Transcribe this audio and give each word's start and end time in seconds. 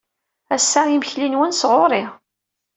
Ass-a, 0.55 0.81
imekli-nwen 0.89 1.53
sɣur-i. 1.59 2.03